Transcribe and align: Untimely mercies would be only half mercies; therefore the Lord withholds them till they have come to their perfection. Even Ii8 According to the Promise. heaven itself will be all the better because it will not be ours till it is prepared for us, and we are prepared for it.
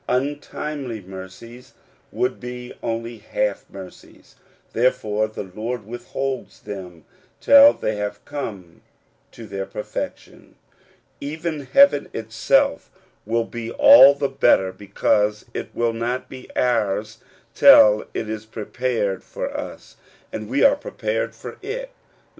Untimely 0.09 0.99
mercies 0.99 1.75
would 2.11 2.39
be 2.39 2.73
only 2.81 3.19
half 3.19 3.69
mercies; 3.69 4.33
therefore 4.73 5.27
the 5.27 5.43
Lord 5.43 5.85
withholds 5.85 6.61
them 6.61 7.05
till 7.39 7.71
they 7.73 7.97
have 7.97 8.25
come 8.25 8.81
to 9.31 9.45
their 9.45 9.67
perfection. 9.67 10.55
Even 11.19 11.53
Ii8 11.53 11.53
According 11.53 11.53
to 11.53 11.59
the 11.59 11.65
Promise. 11.67 11.73
heaven 11.73 12.09
itself 12.19 12.91
will 13.27 13.45
be 13.45 13.71
all 13.73 14.15
the 14.15 14.27
better 14.29 14.71
because 14.71 15.45
it 15.53 15.69
will 15.75 15.93
not 15.93 16.27
be 16.27 16.49
ours 16.55 17.19
till 17.53 18.07
it 18.15 18.27
is 18.27 18.47
prepared 18.47 19.23
for 19.23 19.55
us, 19.55 19.97
and 20.33 20.49
we 20.49 20.63
are 20.63 20.75
prepared 20.75 21.35
for 21.35 21.59
it. 21.61 21.91